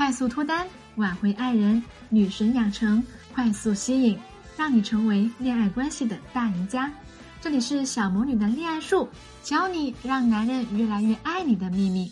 [0.00, 0.66] 快速脱单，
[0.96, 4.18] 挽回爱人，女神养成，快速吸引，
[4.56, 6.90] 让你成为恋爱关系的大赢家。
[7.38, 9.06] 这里是小魔女的恋爱术，
[9.42, 12.10] 教你让男人越来越爱你的秘密。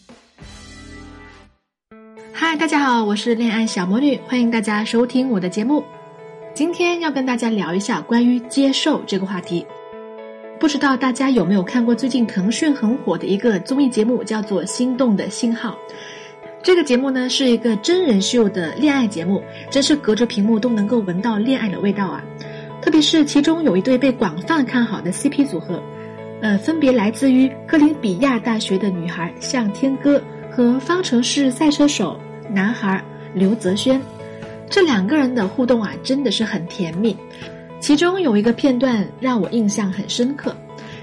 [2.34, 5.82] 嗨，大家好，我是恋爱小魔女，欢迎大家收听我的节目。
[6.52, 9.64] 今天要跟大家聊一下关于接受这个话题。
[10.60, 15.70] 不知道大家有没有看过最近腾讯很火的一个综艺节目，叫做《心动的信号》。
[16.68, 22.22] 这个节目呢是一个真人秀的恋爱节目，真是隔着屏幕都能够闻到恋爱的味道啊！
[22.82, 25.82] 特别是其中有一对被广泛看好的 CP 组合，
[26.42, 33.98] 呃，分别来自于哥伦比亚大学的女孩向天歌和方程式赛车手男孩刘泽轩。
[34.68, 37.16] 这两个人的互动啊，真的是很甜蜜。
[37.80, 40.54] 其中有一个片段让我印象很深刻，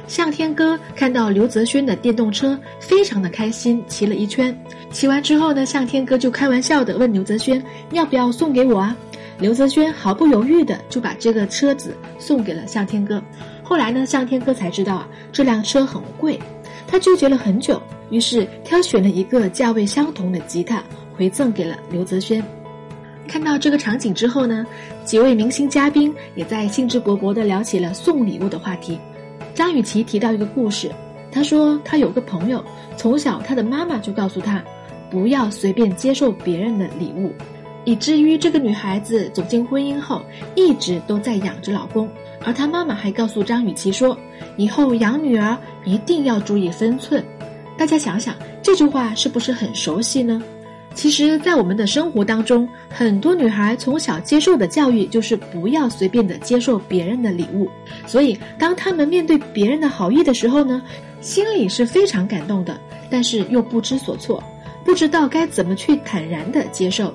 [0.07, 4.55] 向天歌看到刘泽轩的电动车，非常的开心，骑了一圈。
[4.91, 8.95] 骑完之后呢，向天歌就开玩笑的问刘泽轩要不要送给我啊？
[9.39, 13.21] 刘泽轩毫不犹豫的就把这个车子送给了向天歌。
[13.63, 16.40] 后来呢，向天歌才知道啊，这辆车很贵，
[16.87, 20.81] 他纠结了很久，于是挑选了一个价位相同的吉他
[21.17, 22.41] 回赠给了刘泽轩。
[23.27, 24.65] 看到这个场景之后呢，
[25.03, 28.99] 几位明星嘉宾也在兴致勃勃地聊起了送礼物的话题。
[29.55, 30.91] 张雨绮提到一个故事，
[31.31, 32.63] 她说她有个朋友，
[32.98, 34.62] 从小她的妈妈就告诉她，
[35.09, 37.31] 不要随便接受别人的礼物，
[37.85, 40.21] 以至于这个女孩子走进婚姻后，
[40.55, 42.09] 一直都在养着老公。
[42.43, 44.17] 而她妈妈还告诉张雨绮说，
[44.57, 47.23] 以后养女儿一定要注意分寸。
[47.77, 50.43] 大家想想，这句话是不是很熟悉呢？
[50.96, 57.70] 其实，在我们的生活当中，很多女孩从小接受的教育就是不要随便的接受别人的礼物。
[58.07, 60.82] 所以，当她们面对别人的好意的时候呢，
[61.20, 62.79] 心里是非常感动的，
[63.10, 64.41] 但是又不知所措，
[64.85, 67.13] 不知道该怎么去坦然的接受。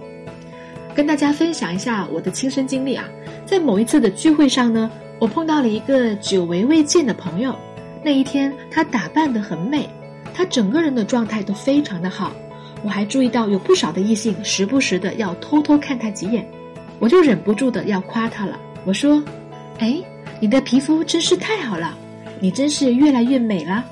[0.95, 3.09] 跟大家分享一下我的亲身经历啊，
[3.47, 7.57] 在某一次的聚会上呢，我碰到了一个久违未见的朋友。
[8.05, 9.89] 那一天，她打扮得很美，
[10.35, 12.31] 她整个人的状态都非常的好。
[12.83, 16.47] 我还注意到有不少的异性时不时的要偷偷看他几眼，
[16.99, 18.59] 我就忍不住的要夸他了。
[18.85, 19.23] 我说
[19.79, 19.97] ：“哎，
[20.41, 21.97] 你的皮肤真是太好了，
[22.41, 23.85] 你真是越来越美了。”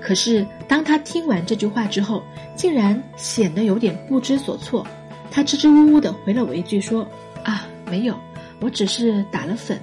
[0.00, 2.22] 可是当他听完这句话之后，
[2.56, 4.86] 竟然显得有点不知所措。
[5.30, 7.06] 他支支吾吾的回了我一句说
[7.44, 8.18] ：“啊，没有，
[8.60, 9.78] 我只是打了粉。”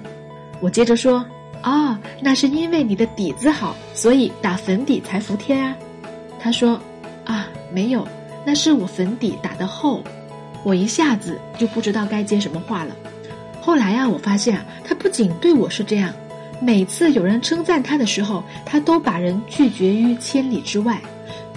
[0.60, 1.24] 我接着说
[1.62, 5.76] ：“哦，那是因为你的底子好，所以打粉底才服帖啊。”
[6.40, 6.80] 他说
[7.24, 8.06] ：“啊，没有。”
[8.48, 10.02] 但是我粉底打的厚，
[10.64, 12.96] 我一下子就不知道该接什么话了。
[13.60, 16.10] 后来啊，我发现啊，他不仅对我是这样，
[16.58, 20.98] 每次有人称赞他的时候，他都把人拒绝于千里之外。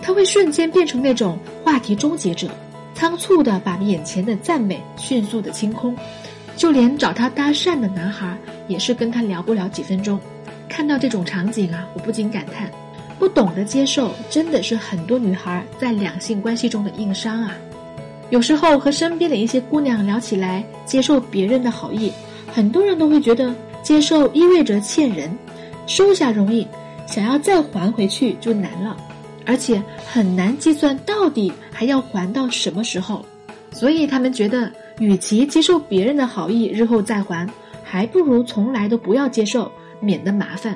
[0.02, 2.50] 他会瞬间变成那种话题终结者，
[2.94, 5.96] 仓促的把眼前的赞美迅速的清空。
[6.58, 8.38] 就连找他搭讪的男孩，
[8.68, 10.20] 也是跟他聊不了几分钟。
[10.68, 12.70] 看到这种场景啊，我不禁感叹。
[13.22, 17.56] 不懂得接受，真的是很多女孩在两性关系中的硬伤啊。
[18.32, 22.12] 有时候和身边的一些姑娘聊起来，接受别人的好意，
[22.52, 25.30] 很多人都会觉得接受意味着欠人，
[25.86, 26.68] 收下容易，
[27.06, 28.98] 想要再还回去就难了，
[29.46, 29.80] 而且
[30.12, 33.24] 很难计算到底还要还到什么时候。
[33.70, 37.48] 所以他们觉得，与其接受别人的好意，日后再还，
[37.84, 40.76] 还不如从来都不要接受，免得麻烦。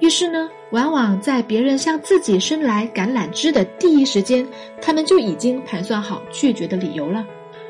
[0.00, 4.46] 于是呢，往往在别人向自己伸来橄榄枝的第一时间，
[4.80, 7.26] 他们就已经盘算好拒绝的理由了。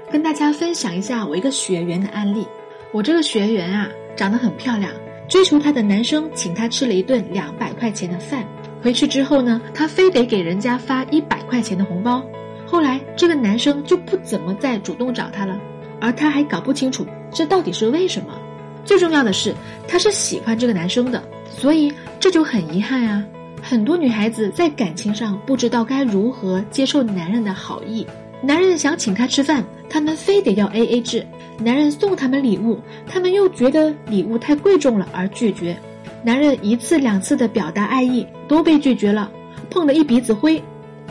[0.08, 2.46] 跟大家分享一下我一个学员的案例。
[2.92, 4.92] 我这个学员啊，长得很漂亮，
[5.28, 8.46] 追求她的男生请她吃了一顿两百块钱的饭，
[8.80, 12.22] 回去之后呢，她非得给人家发一百块钱的红包。
[12.64, 15.58] 后来这个男生就不怎么再主动找她了，
[16.00, 18.38] 而她还搞不清楚这到底是为什么。
[18.84, 19.52] 最重要的是，
[19.88, 21.20] 她是喜欢这个男生的。
[21.56, 23.24] 所以这就很遗憾啊！
[23.62, 28.04] 很多女孩子在感情上不知道该如何接受男人的好意。
[28.42, 31.20] 男人想请她吃饭，他们非得要 A A 制；
[31.62, 35.76] 男人送他们礼物，他们又觉得礼物太贵重了而拒绝。
[36.24, 39.30] 男人一次两次的表达爱意都被拒绝了，
[39.70, 40.60] 碰了一鼻子灰，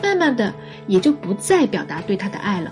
[0.02, 0.52] 慢慢的
[0.86, 2.70] 也就不再表达对他的爱了。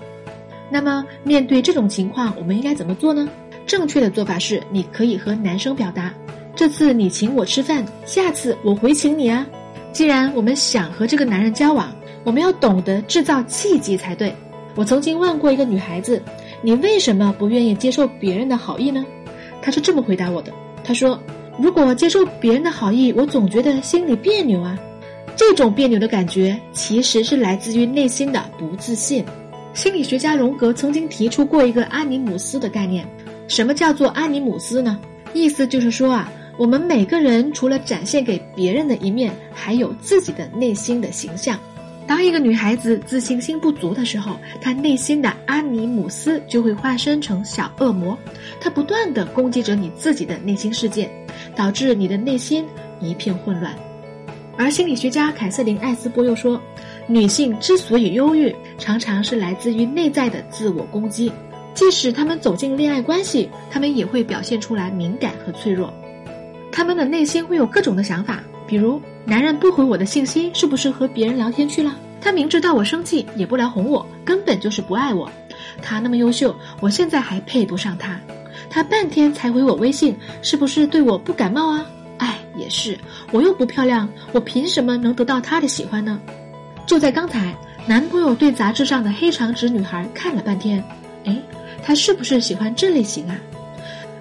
[0.69, 3.27] 那么面对这种情况，我们应该怎么做呢？
[3.65, 6.13] 正确的做法是，你可以和男生表达。
[6.55, 9.45] 这次你请我吃饭，下次我回请你啊！
[9.91, 11.93] 既然我们想和这个男人交往，
[12.23, 14.33] 我们要懂得制造契机才对。
[14.75, 16.21] 我曾经问过一个女孩子
[16.61, 19.05] ：“你为什么不愿意接受别人的好意呢？”
[19.61, 20.51] 她是这么回答我的
[20.83, 21.19] ：“她说，
[21.57, 24.77] 如果接受别人的好意，我总觉得心里别扭啊。
[25.35, 29.25] 这种别扭的感觉，其实是来自于内心的不自信。
[29.73, 33.05] 心理学家荣格曾经提出过一个阿尼姆斯的概念。
[33.47, 34.99] 什么叫做阿尼姆斯呢？
[35.33, 41.59] 意思就是说啊，我们每个人除了展现给别人的一面，还有自己的内心的形象。
[42.07, 48.17] 当一个女孩子自信心不足的时候，她内心的阿尼姆斯就会化身成小恶魔，
[48.59, 51.09] 她不断的攻击着你自己的内心世界，
[51.55, 52.65] 导致你的内心
[52.99, 53.73] 一片混乱。
[54.57, 56.61] 而心理学家凯瑟琳·艾斯波又说，
[57.07, 61.31] 女性之所以忧郁，常常是来自于内在的自我攻击。
[61.73, 65.93] 即使她们走进恋爱关系，她们也会表现出来敏感和脆弱。
[66.71, 71.95] 他们的内心会有各种的想法，比如男人不回我的信息，是不是和别人聊天去了？
[72.21, 75.29] 他明知道我生气也不来哄我，根本就是不爱我。
[75.81, 78.19] 他那么优秀，我现在还配不上他。
[78.69, 81.85] 他半天才回我微信，是不是对我不感冒啊？
[82.19, 82.97] 哎，也是，
[83.31, 86.19] 我又不漂亮，我凭什么能得到他的喜欢呢？
[86.85, 87.55] 就在刚才，
[87.87, 90.83] 男朋友对杂志上的黑长直女孩看了半天，
[91.25, 91.35] 哎，
[91.83, 93.35] 他是不是喜欢这类型啊？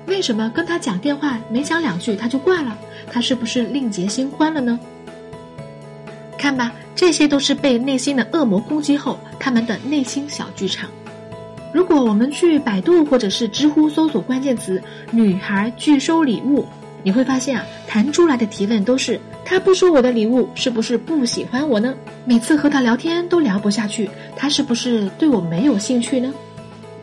[0.06, 2.76] 为什么跟他讲电话没讲两句他就挂了？
[3.10, 4.78] 他是不是另结新欢了呢？
[6.36, 10.88] 看吧，这些都是被内心的恶魔攻击后他们的内心小剧场。
[11.72, 14.82] 如果我们去百度或者是知乎搜索关键词
[15.12, 16.64] “女孩拒收礼物”，
[17.04, 21.94] 你会发现啊，弹出来的提问都是：他不收我的礼物，是不是不喜欢我呢？
[22.24, 26.34] 每次和他聊天都聊不下去，他是不是对我没有兴趣呢？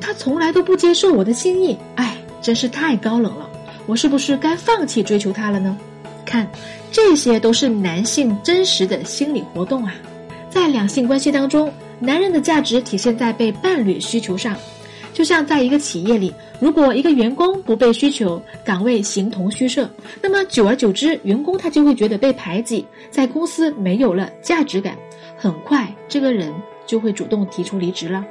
[0.02, 2.18] 他从来都不接受我的心意，哎，
[2.48, 3.50] 真是太高冷了。
[3.88, 5.78] 我是不是该放弃追求他了呢？
[6.24, 6.50] 看，
[6.94, 9.94] 这些都是男性真实的心理活动啊。
[10.50, 14.56] 在两性关系当中，男人的价值体现在被伴侣需求上。
[15.14, 19.90] 就像在一个企业里，如果一个员工不被需求，岗位形同虚设，
[20.22, 24.96] 那么久而久之，员工他就会觉得被排挤，在公司没有了价值感，
[25.36, 26.54] 很快这个人
[26.86, 28.26] 就会主动提出离职了。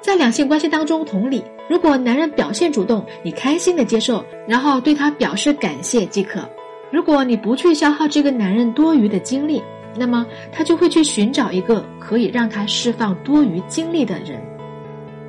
[0.00, 6.48] 在两性关系当中，同理，如果男人表现主动，你开心的接受，然后对他表示感谢即可。
[6.90, 9.62] 如果你不去消耗这个男人多余的精力，
[9.96, 14.40] 那么他就会去寻找一个可以让他释放多余精力的人。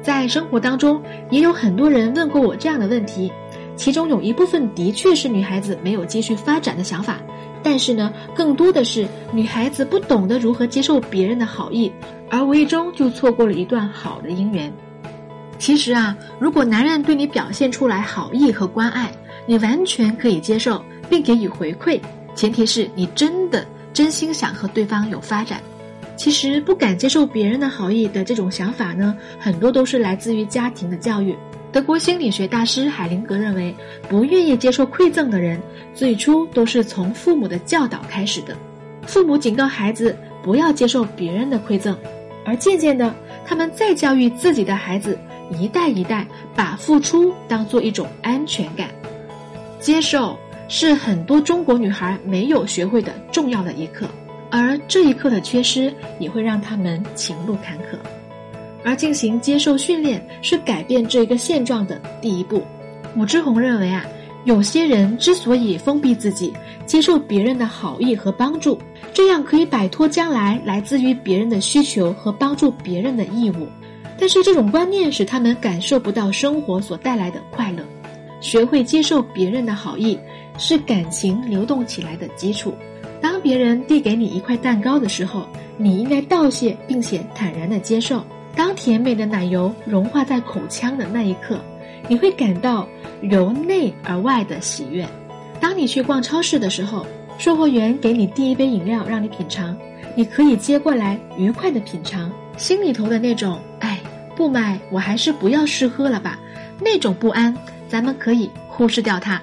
[0.01, 3.29] 在生活当中，也有很多人问过我这样的问题，
[3.75, 7.19] 其中有一部分的确是女孩子没有继续发展的想法，
[7.63, 11.91] 但是呢，更多的是女孩子不懂得如何接受别人的好意，
[12.29, 14.71] 而无意中就错过了一段好的姻缘。
[15.57, 19.11] 其实啊，如果男人对你表现出来好意和关爱，
[19.45, 20.83] 你完全可以接受。
[21.09, 21.99] 并给予回馈，
[22.35, 25.59] 前提是你真的真心想和对方有发展。
[26.15, 31.35] 其实不敢接受别人的好意的这种想法呢，很多都是来自于家庭的教育。
[31.71, 33.73] 德国心理学大师海灵格认为，
[34.07, 35.61] 不愿意接受馈赠的人，
[35.93, 38.55] 最初都是从父母的教导开始的。
[39.03, 41.97] 父母警告孩子不要接受别人的馈赠，
[42.45, 43.13] 而渐渐的，
[43.45, 45.17] 他们再教育自己的孩子，
[45.59, 48.89] 一代一代把付出当做一种安全感，
[49.79, 50.37] 接受。
[50.71, 54.07] 是很多中国女孩没有学会的重要的一课，
[54.51, 57.97] 而这一课的缺失也会让她们情路坎坷。
[58.83, 62.61] 而进行接受训练是改变这个现状的第一步。
[63.15, 64.05] 武志红认为啊，
[64.45, 66.53] 有些人之所以封闭自己，
[66.85, 68.77] 接受别人的好意和帮助，
[69.13, 73.67] 这样可以摆脱将来来自于别人的需求和帮助别人的义务。
[74.17, 77.83] 但是这种观念使他们感受不到生活所带来的快乐。
[78.41, 80.17] 学会接受别人的好意。
[80.61, 82.73] 是感情流动起来的基础。
[83.21, 88.21] 当别人递给你一块蛋糕的时候，你应该道谢，并且坦然的接受。
[88.59, 91.61] 当甜美的奶油融化在口腔的那一刻，
[92.09, 92.85] 你会感到
[93.21, 95.07] 由内而外的喜悦。
[95.61, 99.77] 当你去逛超市的时候，售货员给你递一杯饮料让你品尝，
[100.13, 103.97] 你可以接过来愉快的品尝，心里头的那种“哎，
[104.35, 106.37] 不买我还是不要试喝了吧”，
[106.83, 107.55] 那种不安，
[107.87, 109.41] 咱们可以忽视掉它。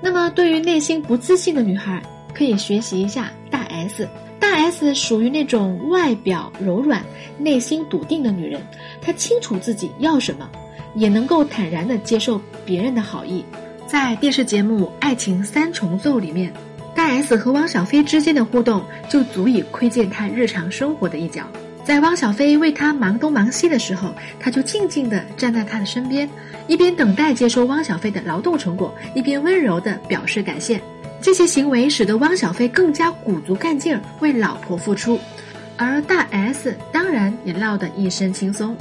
[0.00, 4.08] 那么，对于内心不自信的女孩，可以学习一下大 S。
[4.50, 7.04] 大 S 属于那种外表柔软、
[7.36, 8.58] 内心笃定的女人，
[8.98, 10.48] 她清楚自己要什么，
[10.94, 13.44] 也能够坦然地接受别人的好意。
[13.86, 16.50] 在电视节目《爱情三重奏》里面，
[16.94, 21.42] 大 S 和汪小菲之间的互动就足以窥见她日常生活的一角。
[21.84, 26.26] 在汪小菲为她忙东忙西的时候，她就静静地站在他的身边。
[26.66, 30.80] 一边等待接收汪小菲的劳动成果，一边温柔地表示感谢。
[31.20, 35.18] 这些行为使得汪小菲更加鼓足干劲儿为老婆付出，
[35.76, 38.76] 而大 S 当然也落得一身轻松。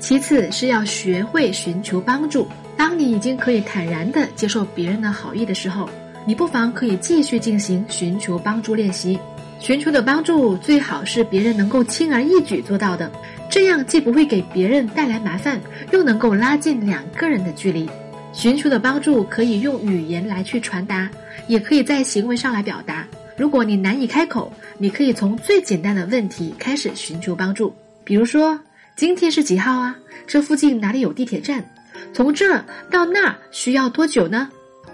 [0.00, 2.48] 其次是要学会寻求帮助。
[2.76, 5.88] 当你已经可以坦然地接受别人的好意的时候，
[6.26, 9.18] 你不妨可以继续进行寻求帮助练习。
[9.60, 13.12] 寻求的帮助最好是别人能够轻而易举做到的。
[13.48, 15.60] 这样既不会给别人带来麻烦，
[15.92, 17.88] 又能够拉近两个人的距离。
[18.32, 21.08] 寻求的帮助可以用语言来去传达，
[21.46, 23.06] 也可以在行为上来表达。
[23.36, 27.74] 如果你难以开口，你可以从最简单的问题开始寻求帮助，
[28.04, 28.58] 比如说
[28.96, 29.96] 今天是几号啊？
[30.26, 31.64] 这附近哪里有地铁站？
[32.12, 32.56] 从这
[32.90, 34.48] 到那儿需要多久呢？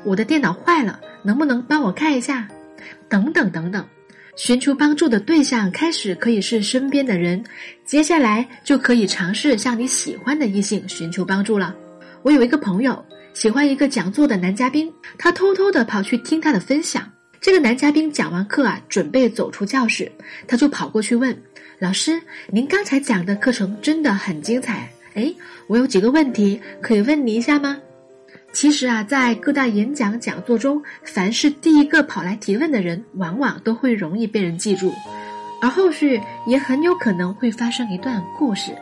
[0.04, 2.48] 我的电脑坏了，能不能帮我看一下？
[3.08, 3.84] 等等等等。
[4.36, 7.42] 寻求帮助的对象开始可以是身边的人，
[7.84, 11.74] 接下来就可以尝试向你喜欢的异性寻求帮助了。
[12.22, 13.04] 我有一个朋友
[13.38, 17.08] 喜欢一个讲座的男嘉宾，他偷偷的跑去听他的分享。
[17.40, 20.10] 这个男嘉宾讲完课啊，准备走出教室，
[20.48, 21.40] 他就跑过去问
[21.78, 25.32] 老师：“您刚才讲的课程真的很精彩，哎，
[25.68, 27.78] 我有几个问题可以问你一下吗？”
[28.52, 34.92] 其实啊，在各大演讲讲座中，凡是第一个跑来提问的人，往往都会容易被人记住，
[35.62, 38.72] 而后续也很有可能会发生一段故事。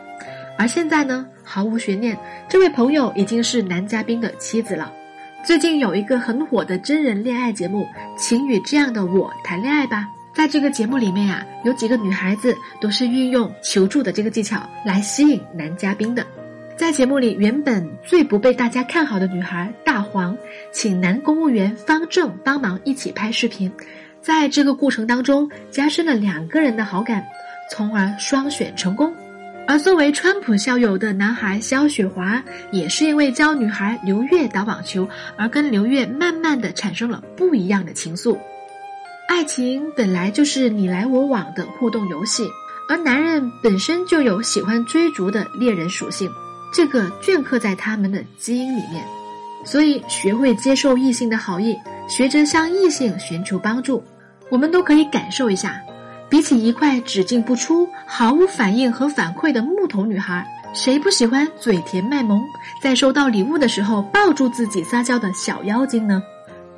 [0.57, 2.17] 而现在呢，毫无悬念，
[2.49, 4.91] 这位朋友已经是男嘉宾的妻子了。
[5.45, 7.87] 最近有一个很火的真人恋爱节目，
[8.17, 10.07] 请与这样的我谈恋爱吧。
[10.33, 16.25] 在这个节目里面呀，有几个女孩子都是运用求助的这个技巧来吸引男嘉宾的。
[16.75, 20.37] 在节目里，原本最不被大家看好的女孩大黄，
[20.71, 23.71] 请男公务员方正帮忙一起拍视频，
[24.21, 27.25] 在这个过程当中加深了两个人的好感，
[27.71, 29.11] 从而双选成功。
[29.67, 38.37] 而作为川普校友的男孩肖雪华，也是因为教女孩刘月打网球，而跟刘月慢慢的产生了不一样的情愫。
[39.27, 42.47] 爱情本来就是你来我往的互动游戏，
[42.87, 46.31] 而男人本身就有喜欢追逐的猎人属性。
[46.73, 49.03] 这个镌刻在他们的基因里面，
[49.65, 54.01] 所以学会接受异性的好意，学着向异性寻求帮助，
[54.49, 55.77] 我们都可以感受一下。
[56.29, 62.43] 比起一块只进不出、毫无反应和反馈的木头女孩，谁不喜欢嘴甜卖萌，
[62.81, 66.21] 在收到礼物的时候抱住自己撒娇的小妖精呢？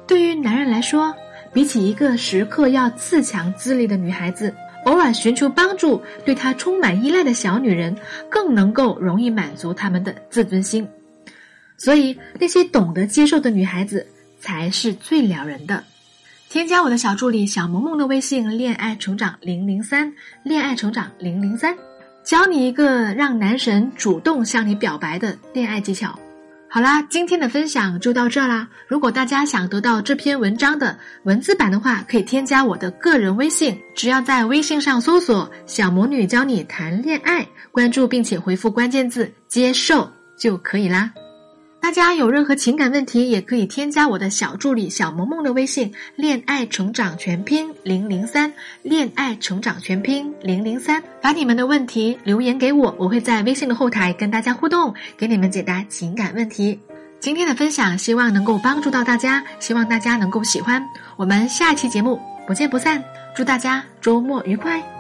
[0.06, 1.14] 对于男人来说，
[1.52, 4.54] 比起一个时刻要自强自立的女孩子。
[4.86, 7.96] 偶尔寻求帮助，对他充满依赖的小女人，
[8.30, 10.88] 更能够容易满足他们的自尊心。
[11.78, 14.08] 所以，那些懂得接受的女孩子
[14.40, 15.84] 才是最撩人的。
[16.50, 21.78] 添加我的小助理小萌萌的微信“恋爱成长零零三”，恋爱成长零零三，
[22.24, 26.18] 教你一个让男神主动向你表白的恋爱技巧。
[26.68, 28.68] 好啦，今天的分享就到这啦。
[28.88, 41.12] 如果大家想得到这篇文章的文字版的话，可以添加我的个人微信，只要在微信上搜索“小魔女教你谈恋爱”，关注并且回复关键字“接受”就可以啦。
[41.82, 56.80] 大家有任何情感问题，也可以添加我的小助理小萌萌的微信“恋爱成长全拼零零三”，恋爱成长全拼零零三，把你们的问题留言给我，我会在微信的后台跟大家互动，给你们解答情感问题。
[57.20, 60.86] 今天的分享希望能够帮助到大家，希望大家能够喜欢。
[61.18, 63.04] 我们下期节目不见不散，
[63.36, 64.99] 祝大家周末愉快。